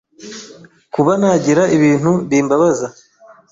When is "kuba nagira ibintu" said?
0.93-2.11